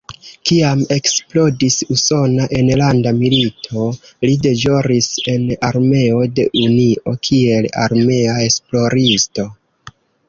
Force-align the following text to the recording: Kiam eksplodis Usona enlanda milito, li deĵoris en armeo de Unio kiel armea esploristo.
Kiam 0.49 0.79
eksplodis 0.93 1.75
Usona 1.95 2.47
enlanda 2.59 3.13
milito, 3.17 3.85
li 4.27 4.33
deĵoris 4.47 5.11
en 5.35 5.45
armeo 5.69 6.25
de 6.41 6.47
Unio 6.65 7.15
kiel 7.29 7.69
armea 7.85 8.39
esploristo. 8.49 9.47